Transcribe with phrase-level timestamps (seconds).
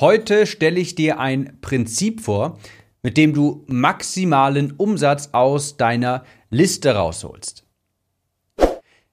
[0.00, 2.60] Heute stelle ich dir ein Prinzip vor,
[3.02, 7.64] mit dem du maximalen Umsatz aus deiner Liste rausholst.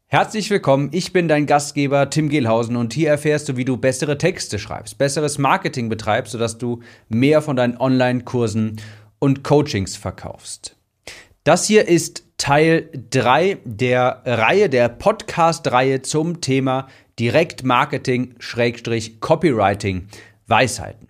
[0.06, 4.20] Herzlich willkommen, ich bin dein Gastgeber Tim Gehlhausen und hier erfährst du, wie du bessere
[4.20, 8.79] Texte schreibst, besseres Marketing betreibst, sodass du mehr von deinen Online-Kursen
[9.17, 10.77] und Coachings verkaufst.
[11.43, 20.04] Das hier ist Teil 3 der Reihe, der Podcast-Reihe zum Thema Direktmarketing-Copywriting
[20.48, 21.09] Weisheiten.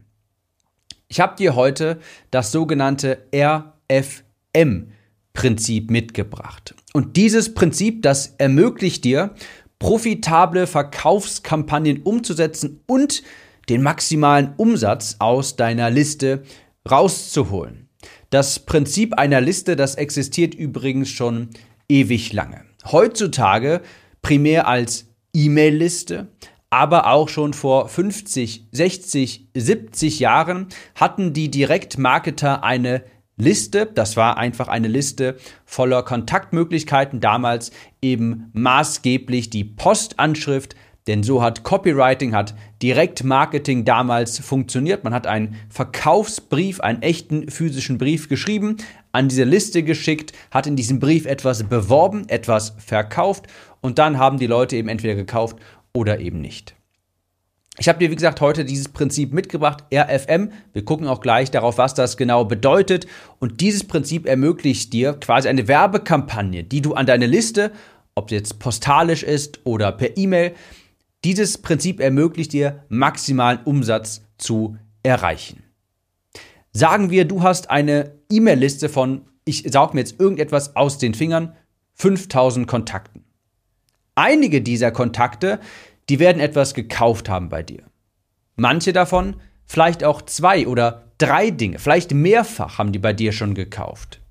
[1.08, 2.00] Ich habe dir heute
[2.32, 6.74] das sogenannte RFM-Prinzip mitgebracht.
[6.94, 9.36] Und dieses Prinzip, das ermöglicht dir,
[9.80, 13.24] profitable Verkaufskampagnen umzusetzen und
[13.70, 16.44] den maximalen Umsatz aus deiner Liste
[16.90, 17.90] rauszuholen.
[18.30, 21.50] Das Prinzip einer Liste, das existiert übrigens schon
[21.90, 22.64] ewig lange.
[22.92, 23.82] Heutzutage
[24.22, 26.28] primär als E-Mail-Liste,
[26.70, 33.04] aber auch schon vor 50, 60, 70 Jahren hatten die Direktmarketer eine
[33.38, 35.36] Liste, das war einfach eine Liste
[35.66, 40.76] voller Kontaktmöglichkeiten, damals eben maßgeblich die Postanschrift,
[41.08, 45.04] denn so hat Copywriting, hat Direktmarketing damals funktioniert.
[45.04, 48.78] Man hat einen Verkaufsbrief, einen echten physischen Brief geschrieben,
[49.12, 53.48] an diese Liste geschickt, hat in diesem Brief etwas beworben, etwas verkauft
[53.82, 55.58] und dann haben die Leute eben entweder gekauft
[55.96, 56.76] oder eben nicht.
[57.78, 60.52] Ich habe dir, wie gesagt, heute dieses Prinzip mitgebracht, RFM.
[60.72, 63.06] Wir gucken auch gleich darauf, was das genau bedeutet.
[63.40, 67.72] Und dieses Prinzip ermöglicht dir quasi eine Werbekampagne, die du an deine Liste,
[68.14, 70.54] ob es jetzt postalisch ist oder per E-Mail,
[71.26, 75.64] dieses Prinzip ermöglicht dir, maximalen Umsatz zu erreichen.
[76.72, 81.56] Sagen wir, du hast eine E-Mail-Liste von, ich saug mir jetzt irgendetwas aus den Fingern,
[81.96, 83.25] 5000 Kontakten.
[84.16, 85.60] Einige dieser Kontakte,
[86.08, 87.84] die werden etwas gekauft haben bei dir.
[88.56, 89.36] Manche davon
[89.66, 94.22] vielleicht auch zwei oder drei Dinge, vielleicht mehrfach haben die bei dir schon gekauft.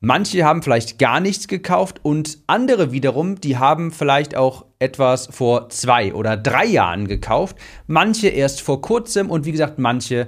[0.00, 5.68] Manche haben vielleicht gar nichts gekauft und andere wiederum, die haben vielleicht auch etwas vor
[5.68, 10.26] zwei oder drei Jahren gekauft, manche erst vor kurzem und wie gesagt, manche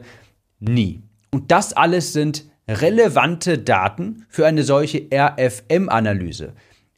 [0.60, 1.02] nie.
[1.32, 6.54] Und das alles sind relevante Daten für eine solche RFM-Analyse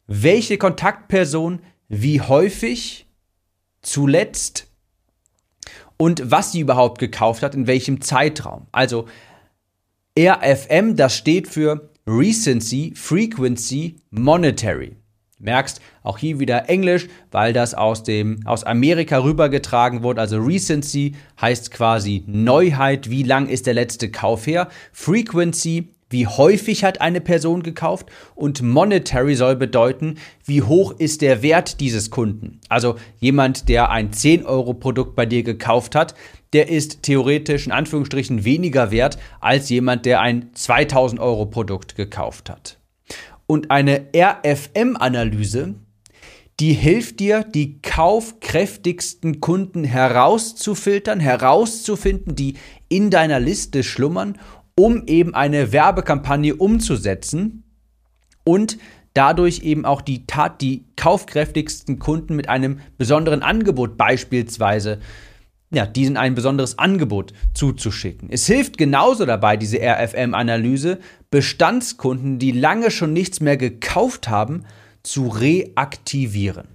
[0.07, 1.59] welche Kontaktperson
[1.89, 3.05] wie häufig,
[3.81, 4.67] zuletzt
[5.97, 8.67] und was sie überhaupt gekauft hat, in welchem Zeitraum.
[8.71, 9.07] Also
[10.17, 14.95] RFM, das steht für Recency, Frequency, Monetary.
[15.39, 20.21] Merkst, auch hier wieder Englisch, weil das aus dem aus Amerika rübergetragen wurde.
[20.21, 24.69] Also Recency heißt quasi Neuheit, wie lang ist der letzte Kauf her?
[24.91, 31.41] Frequency wie häufig hat eine Person gekauft und monetary soll bedeuten, wie hoch ist der
[31.41, 32.59] Wert dieses Kunden.
[32.69, 36.15] Also jemand, der ein 10-Euro-Produkt bei dir gekauft hat,
[36.53, 42.77] der ist theoretisch in Anführungsstrichen weniger wert als jemand, der ein 2000-Euro-Produkt gekauft hat.
[43.45, 45.75] Und eine RFM-Analyse,
[46.59, 52.55] die hilft dir, die kaufkräftigsten Kunden herauszufiltern, herauszufinden, die
[52.89, 54.39] in deiner Liste schlummern
[54.79, 57.63] um eben eine Werbekampagne umzusetzen
[58.43, 58.77] und
[59.13, 64.99] dadurch eben auch die Tat, die kaufkräftigsten Kunden mit einem besonderen Angebot beispielsweise
[65.69, 68.29] ja, diesen ein besonderes Angebot zuzuschicken.
[68.31, 70.99] Es hilft genauso dabei, diese RFM-Analyse,
[71.29, 74.63] Bestandskunden, die lange schon nichts mehr gekauft haben,
[75.03, 76.67] zu reaktivieren.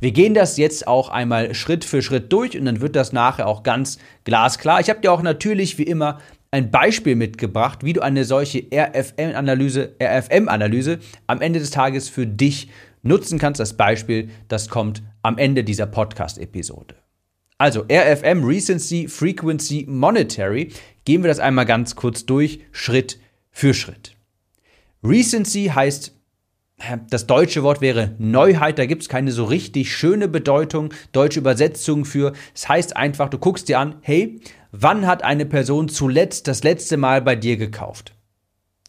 [0.00, 3.46] Wir gehen das jetzt auch einmal Schritt für Schritt durch und dann wird das nachher
[3.46, 4.80] auch ganz glasklar.
[4.80, 6.18] Ich habe dir auch natürlich wie immer
[6.50, 12.26] ein Beispiel mitgebracht, wie du eine solche RFM-Analyse RFM -Analyse am Ende des Tages für
[12.26, 12.68] dich
[13.02, 13.60] nutzen kannst.
[13.60, 16.94] Das Beispiel, das kommt am Ende dieser Podcast-Episode.
[17.58, 20.70] Also RFM, Recency, Frequency, Monetary.
[21.04, 23.18] Gehen wir das einmal ganz kurz durch, Schritt
[23.50, 24.14] für Schritt.
[25.02, 26.12] Recency heißt,
[27.08, 32.04] das deutsche Wort wäre Neuheit, da gibt es keine so richtig schöne Bedeutung, deutsche Übersetzung
[32.04, 32.32] für.
[32.54, 34.40] Es das heißt einfach, du guckst dir an, hey,
[34.82, 38.14] wann hat eine Person zuletzt das letzte Mal bei dir gekauft?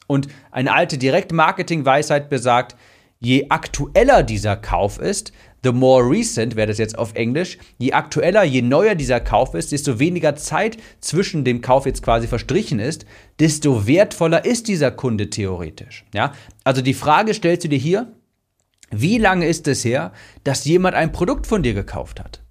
[0.08, 2.76] Und eine alte Direktmarketing-Weisheit besagt,
[3.20, 5.32] je aktueller dieser Kauf ist,
[5.64, 9.72] the more recent wäre das jetzt auf Englisch, je aktueller, je neuer dieser Kauf ist,
[9.72, 13.06] desto weniger Zeit zwischen dem Kauf jetzt quasi verstrichen ist,
[13.40, 16.06] desto wertvoller ist dieser Kunde theoretisch.
[16.14, 16.34] Ja?
[16.64, 18.14] Also die Frage stellst du dir hier,
[18.92, 20.14] wie lange ist es her,
[20.44, 22.42] dass jemand ein Produkt von dir gekauft hat?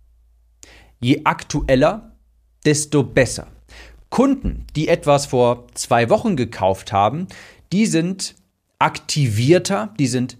[1.00, 2.15] Je aktueller,
[2.66, 3.46] desto besser.
[4.10, 7.26] Kunden, die etwas vor zwei Wochen gekauft haben,
[7.72, 8.34] die sind
[8.78, 10.36] aktivierter, die sind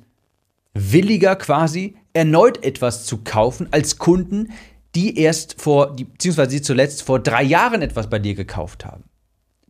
[0.75, 4.52] williger quasi, erneut etwas zu kaufen als Kunden,
[4.94, 9.05] die erst vor, beziehungsweise die zuletzt vor drei Jahren etwas bei dir gekauft haben.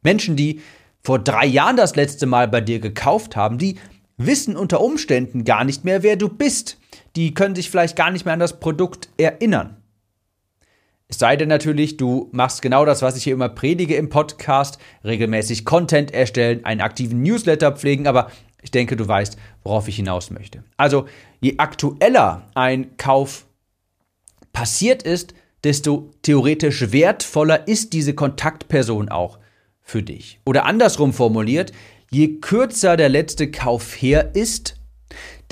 [0.03, 0.61] Menschen, die
[1.03, 3.77] vor drei Jahren das letzte Mal bei dir gekauft haben, die
[4.17, 6.79] wissen unter Umständen gar nicht mehr, wer du bist.
[7.17, 9.77] Die können sich vielleicht gar nicht mehr an das Produkt erinnern.
[11.09, 14.79] Es sei denn natürlich, du machst genau das, was ich hier immer predige im Podcast,
[15.05, 18.31] regelmäßig Content erstellen, einen aktiven Newsletter pflegen, aber
[18.61, 20.65] ich denke, du weißt, worauf ich hinaus möchte.
[20.77, 21.07] Also,
[21.41, 23.47] je aktueller ein Kauf
[24.53, 29.39] passiert ist, desto theoretisch wertvoller ist diese Kontaktperson auch
[29.83, 30.41] für dich.
[30.45, 31.71] Oder andersrum formuliert,
[32.11, 34.81] je kürzer der letzte Kauf her ist,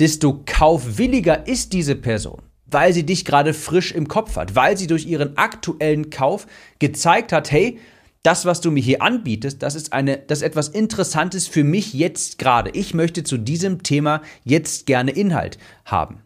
[0.01, 2.41] desto kaufwilliger ist diese Person
[2.75, 6.45] weil sie dich gerade frisch im Kopf hat, weil sie durch ihren aktuellen Kauf
[6.77, 7.79] gezeigt hat, hey,
[8.21, 11.93] das, was du mir hier anbietest, das ist eine, das ist etwas Interessantes für mich
[11.93, 12.71] jetzt gerade.
[12.71, 16.21] Ich möchte zu diesem Thema jetzt gerne Inhalt haben.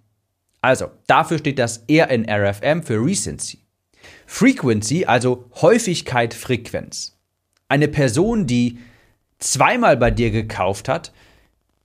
[0.59, 3.59] Also, dafür steht das RNRFM für Recency.
[4.25, 7.15] Frequency, also Häufigkeit, Frequenz.
[7.67, 8.79] Eine Person, die
[9.37, 11.13] zweimal bei dir gekauft hat,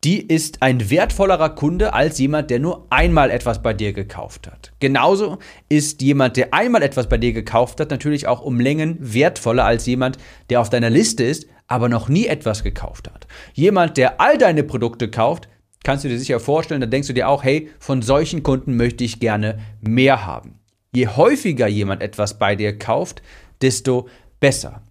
[0.04, 4.72] die ist ein wertvollerer Kunde als jemand, der nur einmal etwas bei dir gekauft hat.
[4.78, 5.38] Genauso
[5.70, 9.86] ist jemand, der einmal etwas bei dir gekauft hat, natürlich auch um Längen wertvoller als
[9.86, 10.18] jemand,
[10.50, 13.26] der auf deiner Liste ist, aber noch nie etwas gekauft hat.
[13.54, 15.48] Jemand, der all deine Produkte kauft,
[15.84, 19.04] kannst du dir sicher vorstellen, da denkst du dir auch, hey, von solchen Kunden möchte
[19.04, 20.60] ich gerne mehr haben.
[20.94, 23.22] Je häufiger jemand etwas bei dir kauft,
[23.62, 24.08] desto
[24.38, 24.82] besser.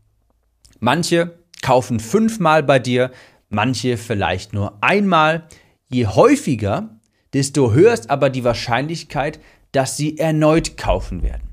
[0.80, 3.12] Manche kaufen fünfmal bei dir,
[3.54, 5.48] manche vielleicht nur einmal.
[5.90, 7.00] Je häufiger,
[7.34, 9.40] desto höher ist aber die Wahrscheinlichkeit,
[9.72, 11.50] dass sie erneut kaufen werden.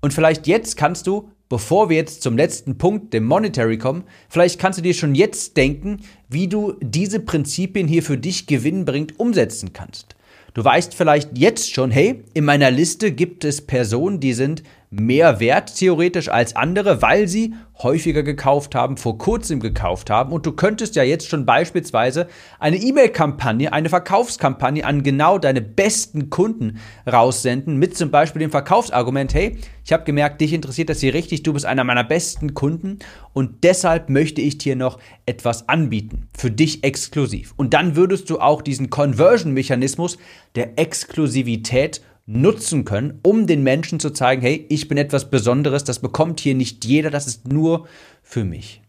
[0.00, 4.58] Und vielleicht jetzt kannst du, bevor wir jetzt zum letzten Punkt, dem Monetary kommen, vielleicht
[4.58, 5.98] kannst du dir schon jetzt denken,
[6.28, 10.16] wie du diese Prinzipien hier für dich gewinnbringend umsetzen kannst.
[10.54, 15.38] Du weißt vielleicht jetzt schon, hey, in meiner Liste gibt es Personen, die sind mehr
[15.38, 20.32] wert theoretisch als andere, weil sie häufiger gekauft haben, vor kurzem gekauft haben.
[20.32, 22.26] Und du könntest ja jetzt schon beispielsweise
[22.58, 29.32] eine E-Mail-Kampagne, eine Verkaufskampagne an genau deine besten Kunden raussenden, mit zum Beispiel dem Verkaufsargument,
[29.32, 32.98] hey, ich habe gemerkt, dich interessiert das hier richtig, du bist einer meiner besten Kunden
[33.32, 37.54] und deshalb möchte ich dir noch etwas anbieten, für dich exklusiv.
[37.56, 40.18] Und dann würdest du auch diesen Conversion-Mechanismus
[40.56, 45.98] der Exklusivität nutzen können, um den Menschen zu zeigen, hey, ich bin etwas Besonderes, das
[45.98, 47.88] bekommt hier nicht jeder, das ist nur
[48.22, 48.82] für mich.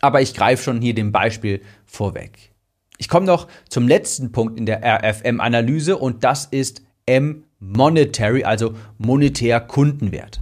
[0.00, 2.52] Aber ich greife schon hier dem Beispiel vorweg.
[2.96, 9.58] Ich komme noch zum letzten Punkt in der RFM-Analyse und das ist M-Monetary, also monetär
[9.60, 10.40] Kundenwert.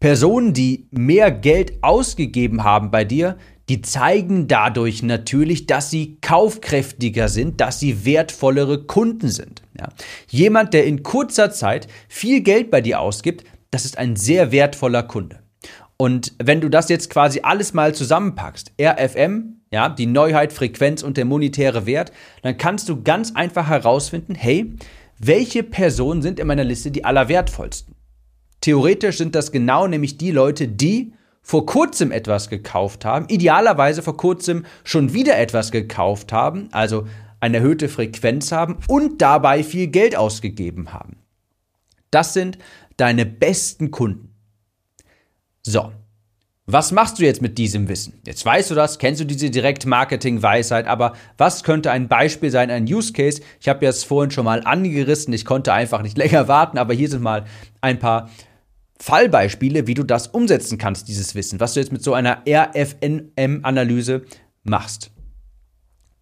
[0.00, 3.38] Personen, die mehr Geld ausgegeben haben bei dir,
[3.72, 9.62] die zeigen dadurch natürlich, dass sie kaufkräftiger sind, dass sie wertvollere Kunden sind.
[9.80, 9.88] Ja.
[10.28, 15.02] Jemand, der in kurzer Zeit viel Geld bei dir ausgibt, das ist ein sehr wertvoller
[15.02, 15.38] Kunde.
[15.96, 21.16] Und wenn du das jetzt quasi alles mal zusammenpackst, RFM, ja, die Neuheit, Frequenz und
[21.16, 24.74] der monetäre Wert, dann kannst du ganz einfach herausfinden, hey,
[25.18, 27.94] welche Personen sind in meiner Liste die allerwertvollsten?
[28.60, 34.16] Theoretisch sind das genau nämlich die Leute, die vor kurzem etwas gekauft haben, idealerweise vor
[34.16, 37.06] kurzem schon wieder etwas gekauft haben, also
[37.40, 41.16] eine erhöhte Frequenz haben und dabei viel Geld ausgegeben haben.
[42.10, 42.58] Das sind
[42.96, 44.34] deine besten Kunden.
[45.62, 45.92] So,
[46.66, 48.20] was machst du jetzt mit diesem Wissen?
[48.24, 52.84] Jetzt weißt du das, kennst du diese Direktmarketing-Weisheit, aber was könnte ein Beispiel sein, ein
[52.84, 53.42] Use Case?
[53.60, 57.08] Ich habe es vorhin schon mal angerissen, ich konnte einfach nicht länger warten, aber hier
[57.08, 57.44] sind mal
[57.80, 58.30] ein paar
[59.02, 64.22] Fallbeispiele, wie du das umsetzen kannst, dieses Wissen, was du jetzt mit so einer RFNM-Analyse
[64.62, 65.10] machst.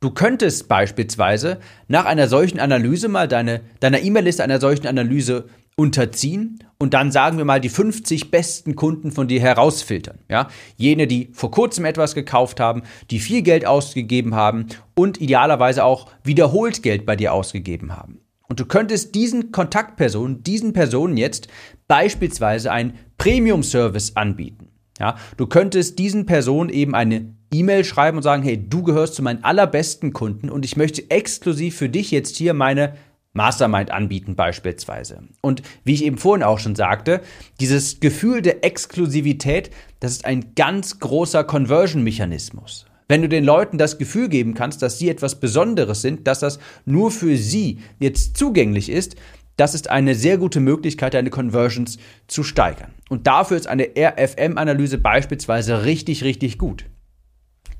[0.00, 1.58] Du könntest beispielsweise
[1.88, 5.44] nach einer solchen Analyse mal deine, deiner E-Mail-Liste einer solchen Analyse
[5.76, 10.20] unterziehen und dann sagen wir mal die 50 besten Kunden von dir herausfiltern.
[10.30, 10.48] Ja?
[10.78, 16.10] Jene, die vor kurzem etwas gekauft haben, die viel Geld ausgegeben haben und idealerweise auch
[16.24, 18.20] wiederholt Geld bei dir ausgegeben haben.
[18.50, 21.46] Und du könntest diesen Kontaktpersonen, diesen Personen jetzt
[21.90, 24.68] beispielsweise einen Premium-Service anbieten.
[25.00, 29.22] Ja, du könntest diesen Personen eben eine E-Mail schreiben und sagen, hey, du gehörst zu
[29.22, 32.94] meinen allerbesten Kunden und ich möchte exklusiv für dich jetzt hier meine
[33.32, 35.24] Mastermind anbieten beispielsweise.
[35.40, 37.22] Und wie ich eben vorhin auch schon sagte,
[37.58, 42.86] dieses Gefühl der Exklusivität, das ist ein ganz großer Conversion-Mechanismus.
[43.08, 46.60] Wenn du den Leuten das Gefühl geben kannst, dass sie etwas Besonderes sind, dass das
[46.84, 49.16] nur für sie jetzt zugänglich ist,
[49.60, 52.94] das ist eine sehr gute Möglichkeit, deine Conversions zu steigern.
[53.10, 56.86] Und dafür ist eine RFM-Analyse beispielsweise richtig, richtig gut.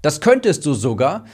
[0.02, 1.24] Das könntest du sogar,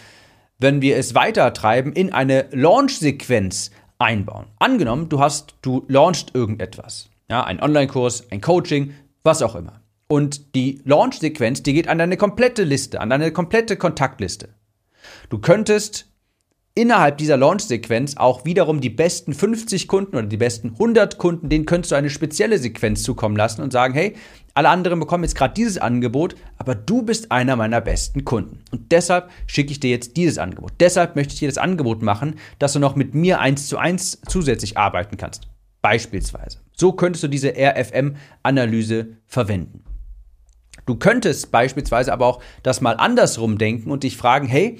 [0.58, 4.46] wenn wir es weiter treiben, in eine Launch-Sequenz einbauen.
[4.60, 7.08] Angenommen, du hast, du launchst irgendetwas.
[7.28, 9.80] Ja, ein Online-Kurs, ein Coaching, was auch immer.
[10.06, 14.50] Und die Launch-Sequenz, die geht an deine komplette Liste, an deine komplette Kontaktliste.
[15.28, 16.06] Du könntest
[16.76, 21.66] innerhalb dieser Launch-Sequenz auch wiederum die besten 50 Kunden oder die besten 100 Kunden, denen
[21.66, 24.14] könntest du eine spezielle Sequenz zukommen lassen und sagen, hey,
[24.54, 28.60] alle anderen bekommen jetzt gerade dieses Angebot, aber du bist einer meiner besten Kunden.
[28.70, 30.72] Und deshalb schicke ich dir jetzt dieses Angebot.
[30.78, 34.20] Deshalb möchte ich dir das Angebot machen, dass du noch mit mir eins zu eins
[34.28, 35.48] zusätzlich arbeiten kannst.
[35.82, 36.58] Beispielsweise.
[36.74, 39.82] So könntest du diese RFM-Analyse verwenden.
[40.84, 44.78] Du könntest beispielsweise aber auch das mal andersrum denken und dich fragen, hey,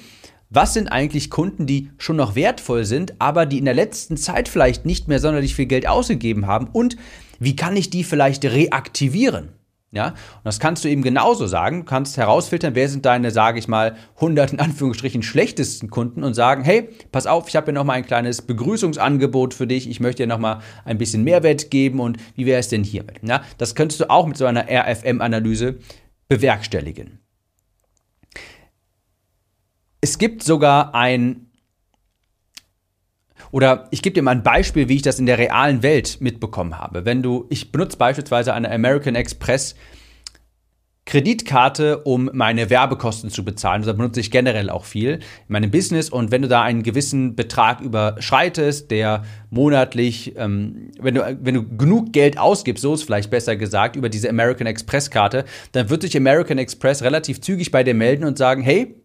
[0.51, 4.49] was sind eigentlich Kunden, die schon noch wertvoll sind, aber die in der letzten Zeit
[4.49, 6.97] vielleicht nicht mehr sonderlich viel Geld ausgegeben haben und
[7.39, 9.51] wie kann ich die vielleicht reaktivieren?
[9.93, 11.79] Ja, und das kannst du eben genauso sagen.
[11.81, 16.35] Du kannst herausfiltern, wer sind deine, sage ich mal, 100 in Anführungsstrichen schlechtesten Kunden und
[16.35, 19.89] sagen, hey, pass auf, ich habe hier nochmal ein kleines Begrüßungsangebot für dich.
[19.89, 23.21] Ich möchte dir nochmal ein bisschen Mehrwert geben und wie wäre es denn hiermit?
[23.23, 25.79] Ja, das könntest du auch mit so einer RFM-Analyse
[26.29, 27.21] bewerkstelligen.
[30.01, 31.51] Es gibt sogar ein,
[33.51, 36.79] oder ich gebe dir mal ein Beispiel, wie ich das in der realen Welt mitbekommen
[36.79, 37.05] habe.
[37.05, 39.75] Wenn du, ich benutze beispielsweise eine American Express
[41.07, 43.83] Kreditkarte, um meine Werbekosten zu bezahlen.
[43.83, 46.11] Das benutze ich generell auch viel in meinem Business.
[46.11, 51.77] Und wenn du da einen gewissen Betrag überschreitest, der monatlich, ähm, wenn, du, wenn du
[51.77, 56.03] genug Geld ausgibst, so ist vielleicht besser gesagt, über diese American Express Karte, dann wird
[56.03, 58.97] sich American Express relativ zügig bei dir melden und sagen, hey,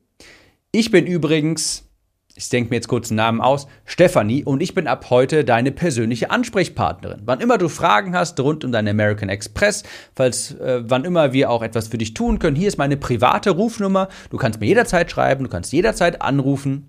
[0.72, 1.90] ich bin übrigens,
[2.34, 5.72] ich denke mir jetzt kurz einen Namen aus, Stefanie und ich bin ab heute deine
[5.72, 7.24] persönliche Ansprechpartnerin.
[7.26, 9.84] Wann immer du Fragen hast rund um deinen American Express,
[10.16, 13.52] falls äh, wann immer wir auch etwas für dich tun können, hier ist meine private
[13.52, 14.08] Rufnummer.
[14.30, 16.88] Du kannst mir jederzeit schreiben, du kannst jederzeit anrufen.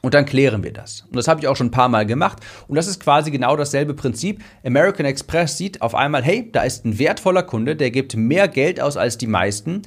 [0.00, 1.06] Und dann klären wir das.
[1.08, 2.38] Und das habe ich auch schon ein paar Mal gemacht.
[2.68, 4.44] Und das ist quasi genau dasselbe Prinzip.
[4.64, 8.80] American Express sieht auf einmal, hey, da ist ein wertvoller Kunde, der gibt mehr Geld
[8.80, 9.82] aus als die meisten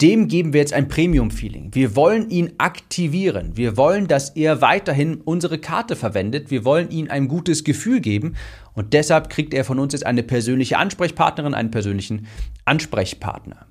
[0.00, 1.70] dem geben wir jetzt ein Premium-Feeling.
[1.74, 3.56] Wir wollen ihn aktivieren.
[3.56, 6.50] Wir wollen, dass er weiterhin unsere Karte verwendet.
[6.50, 8.34] Wir wollen ihm ein gutes Gefühl geben.
[8.72, 12.26] Und deshalb kriegt er von uns jetzt eine persönliche Ansprechpartnerin, einen persönlichen
[12.64, 13.66] Ansprechpartner.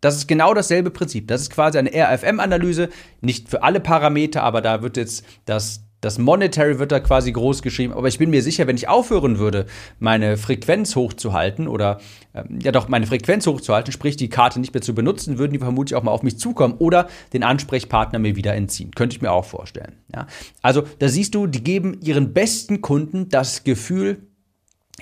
[0.00, 1.26] Das ist genau dasselbe Prinzip.
[1.28, 2.88] Das ist quasi eine RFM-Analyse,
[3.20, 7.62] nicht für alle Parameter, aber da wird jetzt das, das Monetary wird da quasi groß
[7.62, 9.66] geschrieben, aber ich bin mir sicher, wenn ich aufhören würde,
[9.98, 12.00] meine Frequenz hochzuhalten oder
[12.34, 15.58] ähm, ja doch meine Frequenz hochzuhalten, sprich die Karte nicht mehr zu benutzen, würden die
[15.58, 18.92] vermutlich auch mal auf mich zukommen oder den Ansprechpartner mir wieder entziehen.
[18.92, 19.96] Könnte ich mir auch vorstellen.
[20.14, 20.26] Ja?
[20.62, 24.28] Also da siehst du, die geben ihren besten Kunden das Gefühl,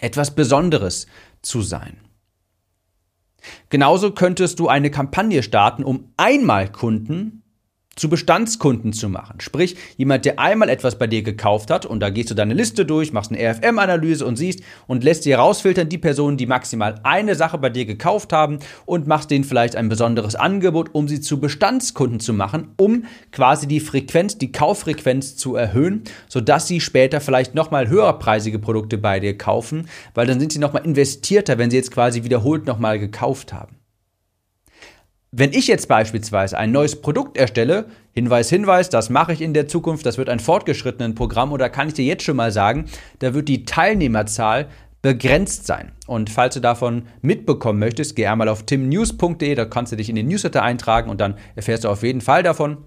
[0.00, 1.06] etwas Besonderes
[1.42, 1.98] zu sein.
[3.68, 7.42] Genauso könntest du eine Kampagne starten, um einmal Kunden
[7.96, 9.40] zu Bestandskunden zu machen.
[9.40, 12.84] Sprich, jemand, der einmal etwas bei dir gekauft hat und da gehst du deine Liste
[12.84, 17.34] durch, machst eine RFM-Analyse und siehst und lässt dir herausfiltern die Personen, die maximal eine
[17.34, 21.40] Sache bei dir gekauft haben und machst denen vielleicht ein besonderes Angebot, um sie zu
[21.40, 27.54] Bestandskunden zu machen, um quasi die Frequenz, die Kauffrequenz zu erhöhen, sodass sie später vielleicht
[27.54, 31.92] nochmal höherpreisige Produkte bei dir kaufen, weil dann sind sie nochmal investierter, wenn sie jetzt
[31.92, 33.76] quasi wiederholt nochmal gekauft haben.
[35.32, 39.68] Wenn ich jetzt beispielsweise ein neues Produkt erstelle, Hinweis, Hinweis, das mache ich in der
[39.68, 42.86] Zukunft, das wird ein fortgeschrittenen Programm oder kann ich dir jetzt schon mal sagen,
[43.18, 44.68] da wird die Teilnehmerzahl
[45.02, 45.92] begrenzt sein.
[46.06, 50.16] Und falls du davon mitbekommen möchtest, geh einmal auf timnews.de, da kannst du dich in
[50.16, 52.78] den Newsletter eintragen und dann erfährst du auf jeden Fall davon.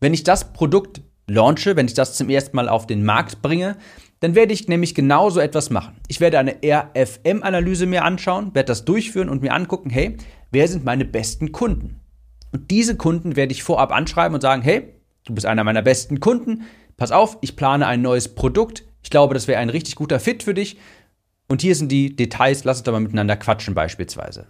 [0.00, 3.76] Wenn ich das Produkt launche, wenn ich das zum ersten Mal auf den Markt bringe,
[4.20, 6.00] dann werde ich nämlich genauso etwas machen.
[6.08, 10.16] Ich werde eine RFM-Analyse mir anschauen, werde das durchführen und mir angucken, hey,
[10.50, 12.00] wer sind meine besten Kunden?
[12.52, 16.20] Und diese Kunden werde ich vorab anschreiben und sagen, hey, du bist einer meiner besten
[16.20, 16.62] Kunden,
[16.96, 20.42] pass auf, ich plane ein neues Produkt, ich glaube, das wäre ein richtig guter Fit
[20.42, 20.78] für dich.
[21.48, 24.46] Und hier sind die Details, lass uns da mal miteinander quatschen beispielsweise.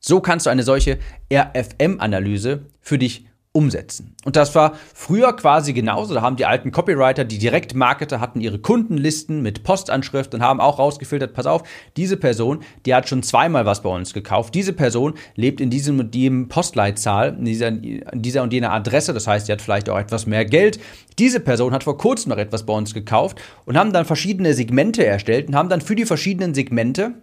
[0.00, 0.98] So kannst du eine solche
[1.32, 4.14] RFM-Analyse für dich umsetzen.
[4.24, 6.14] Und das war früher quasi genauso.
[6.14, 10.78] Da haben die alten Copywriter, die Direktmarketer hatten ihre Kundenlisten mit Postanschrift und haben auch
[10.78, 11.62] rausgefiltert, pass auf,
[11.96, 14.54] diese Person, die hat schon zweimal was bei uns gekauft.
[14.54, 19.14] Diese Person lebt in diesem und diesem Postleitzahl, in dieser, in dieser und jener Adresse.
[19.14, 20.78] Das heißt, die hat vielleicht auch etwas mehr Geld.
[21.18, 25.04] Diese Person hat vor kurzem noch etwas bei uns gekauft und haben dann verschiedene Segmente
[25.04, 27.14] erstellt und haben dann für die verschiedenen Segmente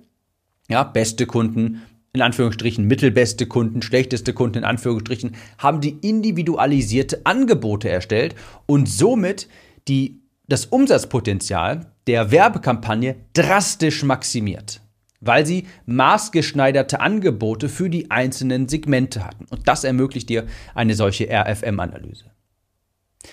[0.67, 1.84] ja, beste Kunden,
[2.15, 9.48] in Anführungsstrichen mittelbeste Kunden, schlechteste Kunden in Anführungsstrichen, haben die individualisierte Angebote erstellt und somit
[9.88, 14.81] die, das Umsatzpotenzial der Werbekampagne drastisch maximiert,
[15.19, 19.45] weil sie maßgeschneiderte Angebote für die einzelnen Segmente hatten.
[19.50, 22.25] Und das ermöglicht dir eine solche RFM-Analyse.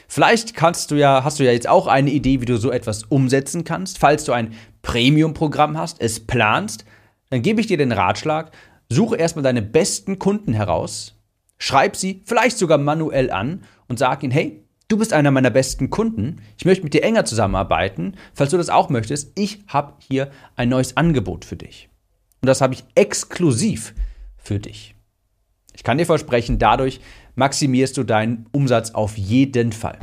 [0.08, 3.04] Vielleicht kannst du ja, hast du ja jetzt auch eine Idee, wie du so etwas
[3.04, 3.98] umsetzen kannst.
[3.98, 6.84] Falls du ein Premium-Programm hast, es planst,
[7.32, 8.52] dann gebe ich dir den Ratschlag,
[8.92, 11.18] suche erstmal deine besten Kunden heraus,
[11.58, 15.90] schreib sie vielleicht sogar manuell an und sag ihnen, hey, du bist einer meiner besten
[15.90, 20.30] Kunden, ich möchte mit dir enger zusammenarbeiten, falls du das auch möchtest, ich habe hier
[20.56, 21.88] ein neues Angebot für dich.
[22.40, 23.94] Und das habe ich exklusiv
[24.36, 24.94] für dich.
[25.74, 27.00] Ich kann dir versprechen, dadurch
[27.34, 29.98] maximierst du deinen Umsatz auf jeden Fall.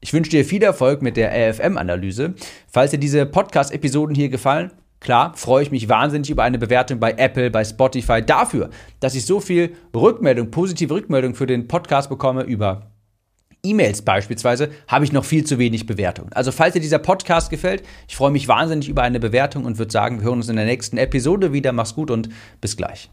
[0.00, 2.34] Ich wünsche dir viel Erfolg mit der AFM-Analyse.
[2.68, 4.72] Falls dir diese Podcast-Episoden hier gefallen,
[5.02, 9.26] klar, freue ich mich wahnsinnig über eine Bewertung bei Apple, bei Spotify dafür, dass ich
[9.26, 12.92] so viel Rückmeldung, positive Rückmeldung für den Podcast bekomme über
[13.64, 16.32] E-Mails beispielsweise habe ich noch viel zu wenig Bewertungen.
[16.32, 19.92] Also falls dir dieser Podcast gefällt, ich freue mich wahnsinnig über eine Bewertung und würde
[19.92, 21.72] sagen, wir hören uns in der nächsten Episode wieder.
[21.72, 22.28] Mach's gut und
[22.60, 23.10] bis gleich.